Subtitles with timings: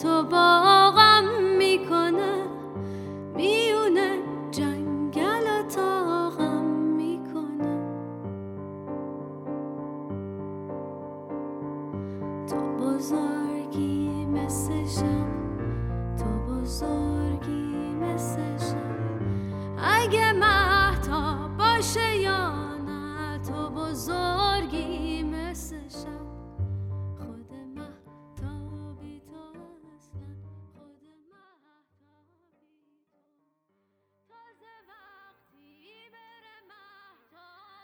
[0.00, 0.49] 错吧？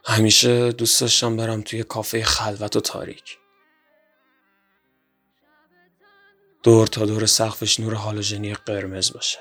[0.09, 3.39] همیشه دوست داشتم برم توی کافه خلوت و تاریک.
[6.63, 9.39] دور تا دور سقفش نور هالوژنی قرمز باشه.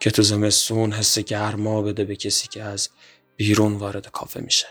[0.00, 2.88] که تو زمستون حس گرما بده به کسی که از
[3.36, 4.66] بیرون وارد کافه میشه.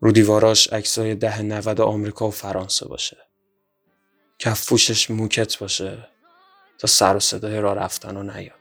[0.00, 3.16] رو دیواراش عکسای ده نود آمریکا و فرانسه باشه.
[4.38, 6.08] کفپوشش موکت باشه
[6.78, 8.59] تا سر و صدای راه رفتن و نیاد.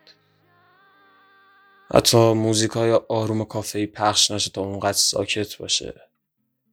[1.93, 6.01] حتی موزیکای آروم کافه‌ای پخش نشه تا اونقدر ساکت باشه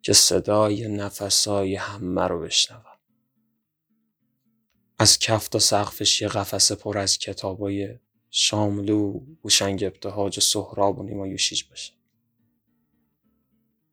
[0.03, 2.97] که صدای نفسای همه رو بشنوم
[4.99, 7.99] از کف تا سقفش یه قفسه پر از کتابای
[8.31, 11.93] شاملو، هوشنگ ابتهاج و سهراب و نیما یوشیج باشه.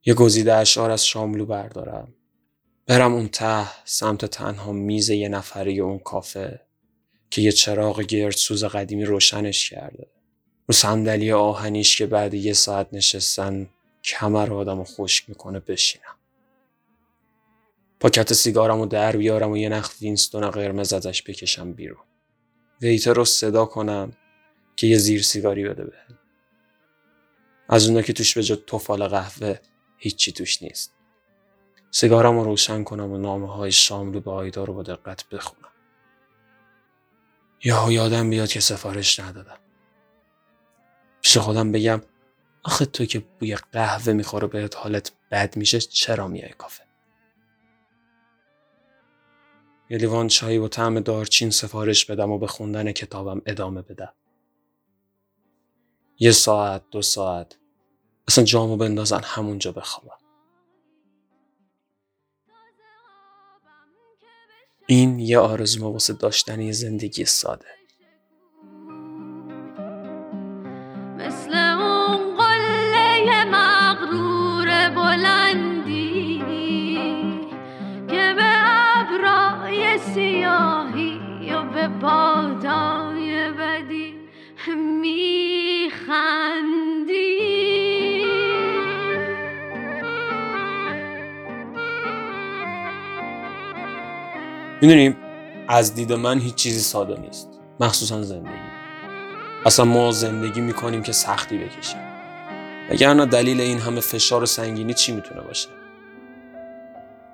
[0.06, 2.14] یه گزیده اشعار از شاملو بردارم.
[2.86, 6.62] برم اون ته سمت تنها میز یه نفری اون کافه
[7.30, 10.12] که یه چراغ گردسوز قدیمی روشنش کرده.
[10.68, 13.70] رو صندلی آهنیش که بعد یه ساعت نشستن
[14.04, 16.16] کمر آدم رو خشک می‌کنه بشینم.
[18.00, 22.04] پاکت سیگارم رو در بیارم و یه نخ وینستون قرمز ازش بکشم بیرون.
[22.82, 24.14] ویتر رو صدا کنم
[24.76, 26.20] که یه زیر سیگاری بده بهم.
[27.70, 29.60] از اونا که توش به جا توفال قهوه
[29.98, 30.94] هیچی توش نیست.
[31.92, 35.70] سیگارم رو روشن کنم و نامه های شاملو به آیدا رو با دقت بخونم.
[37.64, 39.63] یا یادم بیاد که سفارش ندادم.
[41.24, 42.02] پیش خودم بگم
[42.64, 46.84] آخه تو که بوی قهوه می‌خوره بهت حالت بد میشه چرا میای کافه؟
[49.90, 54.14] یه لیوان چای و طعم دارچین سفارش بدم و به خوندن کتابم ادامه بدم.
[56.20, 57.58] یه ساعت دو ساعت
[58.28, 60.18] اصلا جامو بندازن همونجا بخوابم.
[64.88, 67.83] این یه آرزومه واسه داشتن یه زندگی ساده.
[74.96, 76.44] بلندی
[78.08, 78.52] که به
[78.98, 81.20] ابرای سیاهی
[81.54, 84.16] و به بادای بدی
[85.02, 85.44] میخندی
[94.82, 95.18] می‌دونیم
[95.68, 97.62] از دید من هیچ چیزی ساده نیست.
[97.80, 98.54] مخصوصا زندگی.
[99.66, 102.13] اصلا ما زندگی می‌کنیم که سختی بکشیم.
[102.90, 105.70] وگرنه دلیل این همه فشار و سنگینی چی می‌تونه باشه؟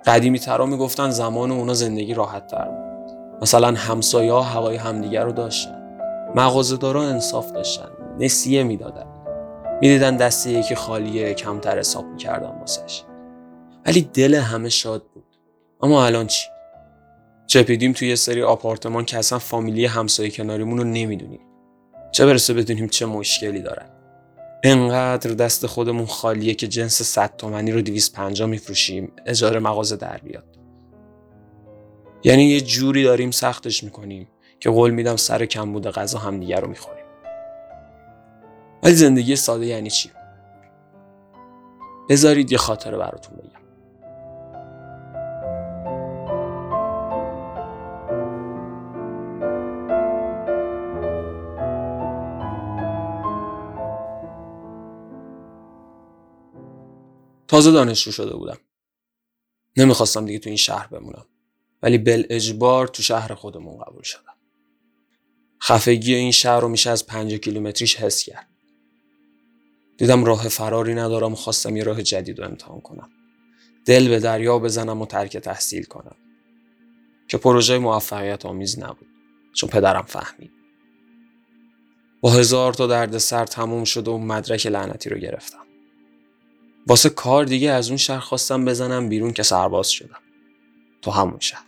[0.06, 3.18] قدیمی ترا می‌گفتن زمان اونا زندگی راحت تر بود.
[3.42, 6.00] مثلا همسایه ها هوای همدیگر رو داشتن.
[6.36, 7.90] مغازه‌دارا انصاف داشتن.
[8.20, 9.06] نسیه می‌دادن.
[9.82, 13.04] می‌دیدن دسته یکی خالیه کمتر حساب می‌کردن واسش.
[13.86, 15.26] ولی دل همه شاد بود.
[15.82, 16.48] اما الان چی؟
[17.48, 21.42] چپیدیم توی یه سری آپارتمان که اصلا فامیلی همسایه کناریمون رو نمی‌دونیم.
[22.12, 23.90] چه برسه بدونیم چه مشکلی دارن.
[24.64, 30.60] انقدر دست خودمون خالیه که جنس 100 تومنی رو 250 میفروشیم اجاره مغازه در بیاد.
[32.24, 34.28] یعنی یه جوری داریم سختش می‌کنیم
[34.60, 37.06] که قول میدم سر کم بوده غذا هم دیگه رو می‌خوریم.
[38.84, 40.12] ولی زندگی ساده یعنی چی؟
[42.10, 43.69] بذارید یه خاطره براتون بگم.
[57.60, 58.58] تازه دانشجو شده بودم.
[59.78, 61.26] نمی‌خواستم دیگه تو این شهر بمونم.
[61.84, 64.34] ولی بل اجبار تو شهر خودمون قبول شدم.
[65.64, 68.48] خفگی این شهر رو میشه از پنج کیلومتریش حس کرد.
[69.98, 73.10] دیدم راه فراری ندارم و خواستم یه راه جدید رو امتحان کنم.
[73.86, 76.16] دل به دریا بزنم و ترک تحصیل کنم.
[77.28, 79.08] که پروژه موفقیت آمیز نبود.
[79.54, 80.52] چون پدرم فهمید.
[82.22, 85.69] با هزار تا درد سر تموم شد و مدرک لعنتی رو گرفتم.
[86.90, 90.20] واسه کار دیگه از اون شهر خواستم بزنم بیرون که سرباز شدم.
[91.02, 91.66] تو همون شهر.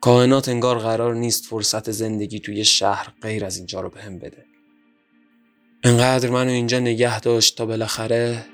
[0.00, 4.44] کائنات انگار قرار نیست فرصت زندگی توی شهر غیر از اینجا رو بهم بده.
[5.84, 8.44] انقدر منو اینجا نگه داشت تا بالاخره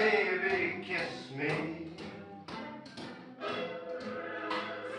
[0.00, 0.58] baby,
[0.88, 1.54] kiss me.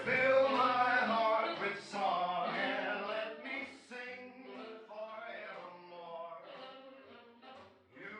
[0.05, 3.57] Fill my heart with song and let me
[3.89, 4.23] sing
[4.89, 6.37] forevermore.
[8.01, 8.17] You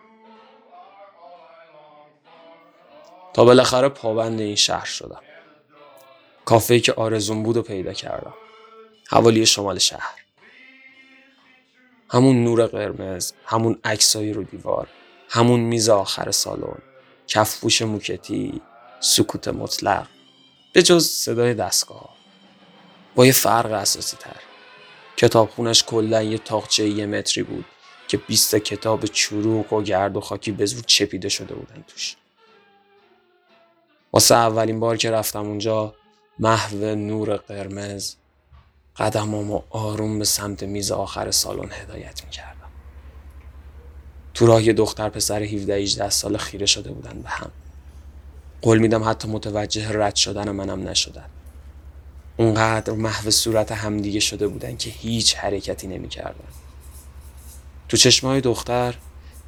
[0.81, 3.34] are all I long for.
[3.34, 5.22] تا بالاخره پابند این شهر شدم
[6.45, 8.34] کافه که آرزون بود و پیدا کردم
[9.10, 10.22] حوالی شمال شهر
[12.10, 14.88] همون نور قرمز همون عکسای رو دیوار
[15.33, 16.81] همون میز آخر سالن.
[17.28, 18.62] کفپوش موکتی
[19.00, 20.07] سکوت مطلق.
[20.74, 22.16] به جز صدای دستگاه.
[23.16, 24.36] با یه فرق اساسی تر
[25.18, 27.66] کتابخونش کلا یه تاقچه یه متری بود
[28.07, 32.16] که 20 کتاب چروک و گرد و خاکی به زور چپیده شده بودن توش.
[34.13, 35.95] واسه اولین بار که رفتم اونجا
[36.39, 38.16] محو نور قرمز
[38.98, 42.61] قدمامو آروم به سمت میز آخر سالن هدایت می‌کردم
[44.33, 47.51] تو راه یه دختر پسر 17 18 سال خیره شده بودن به هم.
[48.62, 51.25] قول میدم حتی متوجه رد شدن منم نشدن.
[52.38, 56.48] اونقدر محو صورت همدیگه شده بودن که هیچ حرکتی نمی‌کردن.
[57.89, 58.95] تو چشمای دختر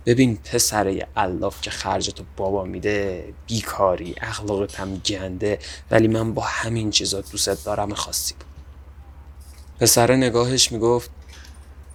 [0.05, 5.59] ببین پسره الاف که خرج تو بابا میده بیکاری اخلاقت هم گنده
[5.91, 8.45] ولی من با همین چیزا دوست دارم خاصی بود.
[9.79, 11.09] پسره نگاهش می‌گفت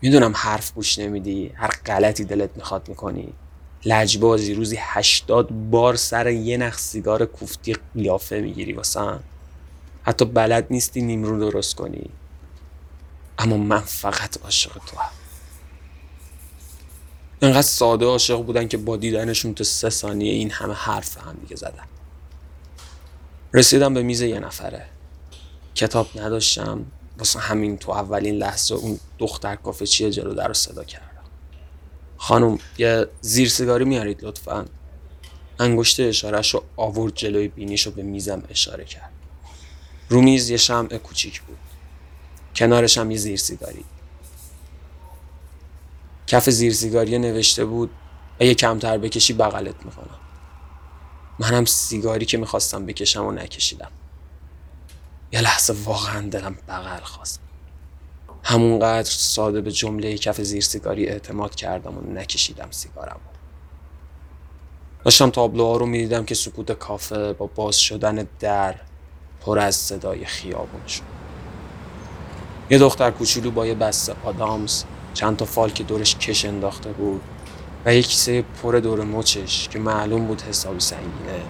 [0.03, 3.33] می‌دونم حرف گوش نمیدی هر غلطی دلت می‌خواد می‌کنی.
[3.85, 9.21] لجبازی روزی هشتاد بار سر یه نخ سیگار کوفتی قیافه می‌گیری واسم.
[10.03, 12.11] حتی بلد نیستی نیمرو درست کنی.
[13.39, 15.11] اما من فقط عاشق تو هم.
[17.43, 21.56] انقدر ساده عاشق بودن که با دیدنشون تو سه ثانیه این همه حرف هم دیگه
[21.56, 21.85] زدن.
[23.55, 24.87] رسیدم به میز یه نفره.
[25.75, 26.85] کتاب نداشتم.
[27.19, 31.09] واسه همین تو اولین لحظه اون دختر کافه چیه جلو در رو صدا کردم.
[32.17, 34.67] خانم یه زیر سیگاری میارید لطفا.
[35.59, 39.12] انگشت اشارش رو آورد جلوی بینیش رو به میزم اشاره کرد.
[40.09, 41.59] رو میز یه شمع کوچیک بود.
[42.56, 43.85] کنارش هم یه زیر سیگاری.
[46.26, 47.91] کف زیر سیگاری نوشته بود
[48.41, 50.19] اگه کمتر بکشی بغلت می‌کنم.
[51.38, 53.91] منم سیگاری که می‌خواستم بکشم و نکشیدم.
[55.33, 57.41] یه لحظه واقعا دلم بغل خواست.
[58.43, 63.21] همونقدر ساده به جمله کف زیر سیگاری اعتماد کردم و نکشیدم سیگارم.
[65.05, 68.75] داشتم تابلوها رو می‌دیدم که سکوت کافه با باز شدن در
[69.41, 71.03] پر از صدای خیابون شد.
[72.70, 77.20] یه دختر کوچولو با یه بسته آدامس چند تا فال که دورش کش انداخته بود
[77.85, 81.43] و یه کیسه پر دور مچش که معلوم بود حسابی سنگینه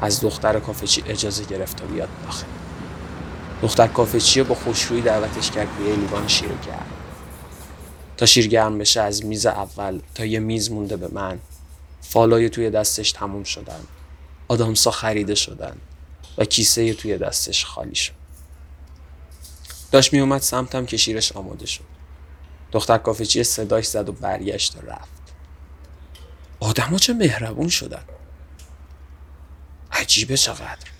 [0.00, 2.46] از دختر کافچی اجازه گرفت تا بیاد داخل.
[3.62, 6.86] دختر کافچیه با خوشرویی دعوتش کرد به لیوان شیر گرم.
[8.16, 11.38] تا شیر گرم بشه از میز اول تا یه میز مونده به من
[12.00, 13.80] فالای توی دستش تموم شدن.
[14.48, 15.76] آدامسا خریده شدن
[16.38, 18.12] و کیسه توی دستش خالی شد.
[19.92, 21.84] داشت می اومد سمتم که شیرش آماده شد.
[22.72, 25.34] دختر کافچی صداش زد و برگشت و رفت.
[26.60, 28.04] آدما چه مهربون شدن.
[29.92, 30.95] عجیبه چقدر.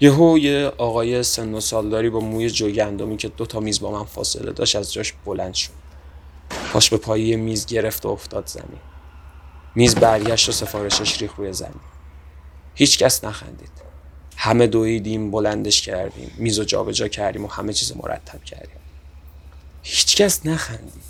[0.00, 4.04] یهو یه آقای سن و سالداری با موی جوگندمی که دو تا میز با من
[4.04, 5.70] فاصله داشت از جاش بلند شد.
[6.72, 8.80] پاش به پایه میز گرفت و افتاد زمین.
[9.74, 11.80] میز برگشت و سفارشش ریخ روی زمین.
[12.74, 13.70] هیچ کس نخندید.
[14.36, 18.80] همه دویدیم بلندش کردیم میز و جابجا کردیم و همه چیز مرتب کردیم.
[19.82, 21.02] هیچ کس نخندید.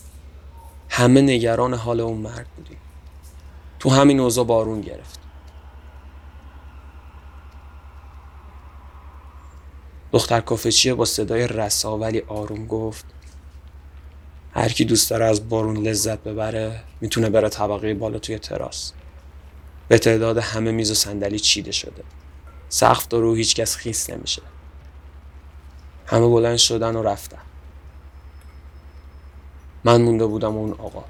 [0.88, 2.78] همه نگران حال اون مرد بودیم.
[3.78, 5.19] تو همین اوضاع بارون گرفت
[10.12, 13.04] دختر کافچیه با صدای رسا ولی آروم گفت.
[14.52, 18.92] هر کی دوست داره از بارون لذت ببره می‌تونه بره طبقه بالا توی تراس.
[19.88, 22.02] به تعداد همه میز و صندلی چیده شده.
[22.68, 24.42] سقف داره و هیچ کس خیس نمیشه.
[26.06, 27.38] همه بلند شدن و رفتن.
[29.84, 31.04] من مونده بودم اون آقا.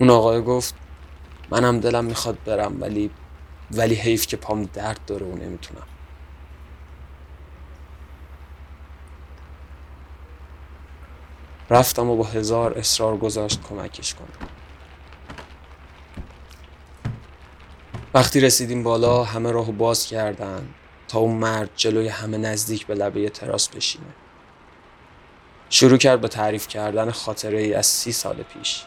[0.00, 0.74] اون آقا گفت
[1.50, 3.10] منم دلم می‌خواد برم ولی
[3.70, 5.86] ولی حیف که پام درد داره و نمی‌تونم.
[11.70, 14.48] رفتم و با هزار اصرار گذاشت کمکش کنم.
[18.14, 20.68] وقتی رسیدیم بالا همه راهو باز کردن
[21.08, 24.06] تا اون مرد جلوی همه نزدیک به لبه تراس بشینه.
[25.70, 28.82] شروع کرد به تعریف کردن خاطره ای از سی سال پیش.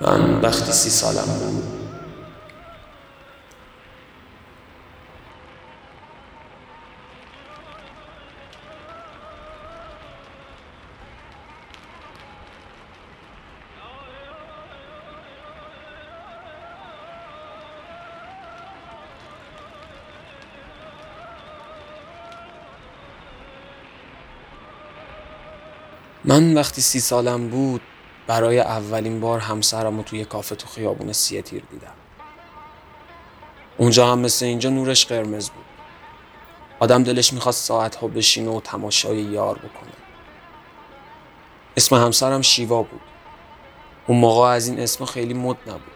[0.00, 1.83] من وقتی سی سالم بود
[26.24, 27.80] من وقتی سی سالم بود
[28.26, 31.92] برای اولین بار همسرم رو توی کافه تو خیابون سی تیر دیدم.
[33.76, 35.64] اونجا هم مثل اینجا نورش قرمز بود.
[36.80, 39.92] آدم دلش می‌خواست ساعتها بشینه و تماشای یار بکنه.
[41.76, 43.00] اسم همسرم شیوا بود.
[44.06, 45.94] اون موقع از این اسم خیلی مد نبود.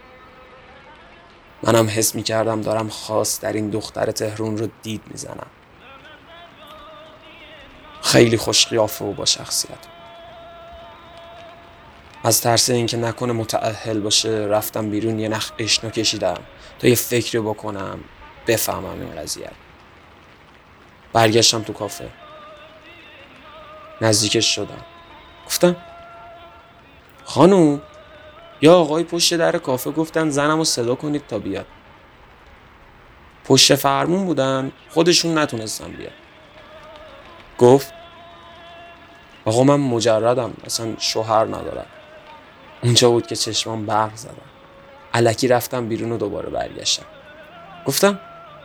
[1.63, 5.47] منم حس می‌کردم دارم خاص در این دختر تهرون رو دید می‌زنم.
[8.03, 9.98] خیلی خوش قیافه و با شخصیت
[12.25, 16.41] از ترس اینکه نکنه متعهل باشه رفتم بیرون یه نخ اشنا کشیدم
[16.79, 17.99] تا یه فکری بکنم
[18.47, 19.51] بفهمم این قضیه.
[21.13, 22.09] برگشتم تو کافه.
[24.01, 24.85] نزدیکش شدم.
[25.47, 25.77] گفتم
[27.25, 27.83] خانوم
[28.63, 31.67] یا آقای پشت در کافه گفتن زنم رو صدا کنید تا بیاد.
[33.45, 36.13] پشت فرمون بودن خودشون نتونستن بیاد
[37.59, 37.93] گفت
[39.45, 41.87] آقا من مجردم اصلا شوهر ندارم.
[42.83, 44.33] اونجا بود که چشمان برق زدم.
[45.15, 47.07] علکی رفتم بیرون و دوباره برگشتم.
[47.87, 48.21] گفتم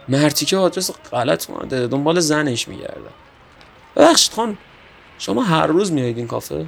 [0.07, 3.09] مرتی که آدرس غلط مانده دنبال زنش میگرده
[3.95, 4.57] ببخشید خان
[5.19, 6.65] شما هر روز میایید این کافه؟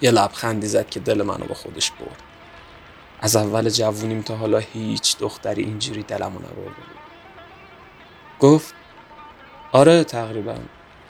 [0.00, 2.22] یه لبخندی زد که دل منو به خودش برد.
[3.20, 7.00] از اول جوونیم تا حالا هیچ دختری اینجوری دلمو نبرده بود.
[8.40, 8.74] گفت
[9.72, 10.54] آره تقریبا.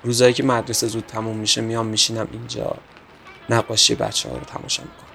[0.02, 2.76] روزایی که مدرسه زود تموم میشه میام میشینم اینجا.
[3.50, 5.10] نقاشی بچه ها رو تماشا می‌کنم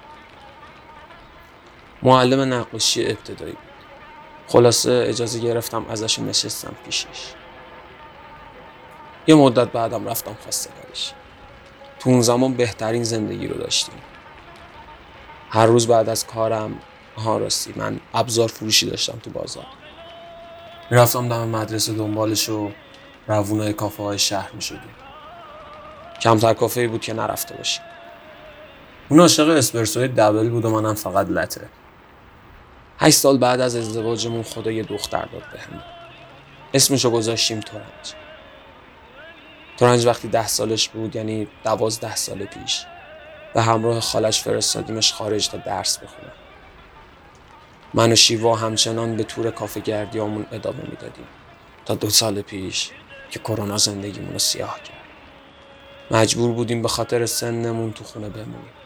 [2.03, 3.61] معلم نقاشی ابتدایی بود.
[4.47, 7.33] خلاصه اجازه گرفتم ازش نشستم پیشش.
[9.27, 11.11] یه مدت بعدم رفتم خواستگاریش.
[11.99, 13.95] تو اون زمان بهترین زندگی رو داشتیم.
[15.49, 16.79] هر روز بعد از کارم
[17.17, 19.65] ها راستی من ابزار فروشی داشتم تو بازار.
[20.91, 22.71] می‌رفتم دم مدرسه دنبالش و
[23.27, 24.95] روونای کافه های شهر می شدیم
[26.21, 27.83] کمتر کافه بود که نرفته باشیم.
[29.09, 31.69] اون عاشق اسپرسوی دبل بود و منم فقط لته
[32.99, 35.81] هشت سال بعد از ازدواجمون خدا یه دختر داد بهم.
[36.73, 38.13] اسمشو گذاشتیم تورنج.
[39.77, 42.85] تورنج وقتی ده سالش بود یعنی دوازده سال پیش
[43.53, 46.31] به همراه خالش فرستادیمش خارج تا درس بخونه
[47.93, 51.25] من و شیوا همچنان به تور کافه گردیامون ادامه می‌دادیم.
[51.85, 52.91] تا دو سال پیش
[53.31, 54.97] که کرونا زندگیمون رو سیاه کرد.
[56.11, 58.84] مجبور بودیم به خاطر سنمون تو خونه بمونیم.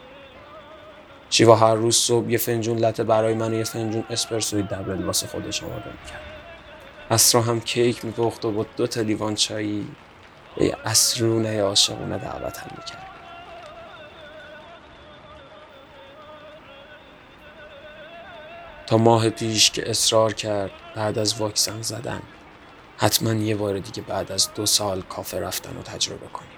[1.30, 5.26] شیوا هر روز صبح یه فنجون لطه برای من و یه فنجون اسپرسوی دبل واسه
[5.26, 6.20] خودش آماده می‌کرد
[7.10, 9.88] اسرا هم کیک میپخت و با دو تا لیوان چایی
[10.56, 13.06] به یه اسرونه عاشقونه دعوتم می‌کرد.
[18.86, 22.22] تا ماه پیش که اصرار کرد بعد از واکسن زدن
[22.96, 26.50] حتما یه بار دیگه بعد از دو سال کافه رفتن رو تجربه کنیم.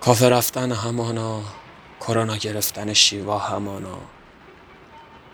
[0.00, 1.40] کافه رفتن همانا
[2.00, 3.98] کرونا گرفتن شیوا همانا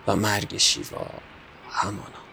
[0.06, 1.06] و مرگ شیوا
[1.70, 2.24] همانا.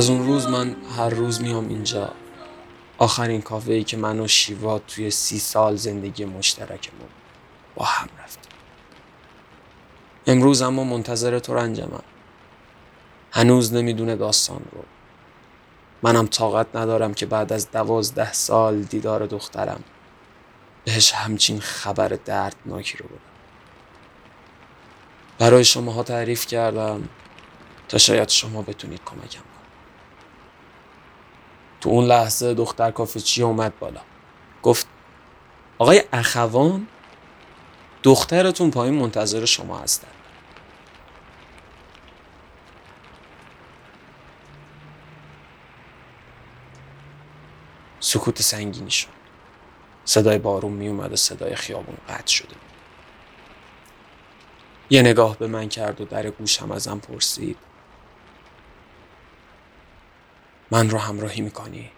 [0.00, 2.12] از اون روز من هر روز میام اینجا.
[2.98, 7.08] آخرین کافه ای که من و شیوا توی سی سال زندگی مشترکمون
[7.74, 8.52] با هم رفتیم.
[10.26, 12.02] امروز اما منتظر تو رنجمم.
[13.32, 14.84] هنوز نمی‌دونه داستان رو.
[16.02, 19.84] منم طاقت ندارم که بعد از دوازده سال دیدار دخترم
[20.84, 23.18] بهش همچین خبر دردناکی رو بدم.
[25.38, 27.08] برای شماها تعریف کردم
[27.88, 29.49] تا شاید شما بتونید کمکم
[31.80, 34.00] تو اون لحظه دختر کافه چی اومد بالا.
[34.62, 34.86] گفت
[35.78, 36.86] آقای اخوان
[38.02, 40.08] دخترتون پایین منتظر شما هستن.
[48.00, 49.20] سکوت سنگینی شد.
[50.04, 52.56] صدای بارون می اومد و صدای خیابون قطع شده
[54.90, 57.56] یه نگاه به من کرد و در گوشم ازم پرسید.
[60.70, 61.90] من رو همراهی می‌کنی؟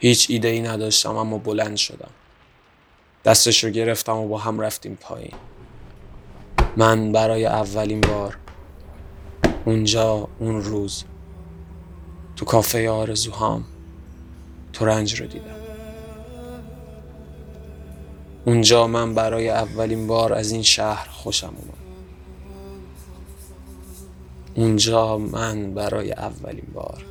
[0.00, 2.10] هیچ ایده ای نداشتم اما بلند شدم.
[3.24, 5.34] دستش رو گرفتم و با هم رفتیم پایین.
[6.76, 8.38] من برای اولین بار
[9.64, 11.04] اونجا اون روز
[12.36, 13.64] تو کافه آرزوهام
[14.72, 15.56] تو رنج رو دیدم.
[18.44, 21.83] اونجا من برای اولین بار از این شهر خوشم اومد.
[24.54, 27.04] اونجا من برای اولین بار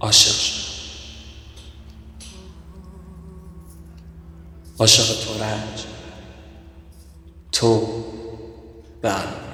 [0.00, 0.62] عاشق شدم.
[4.78, 5.86] عاشق تو رنج
[7.52, 7.86] تو
[9.02, 9.51] بر.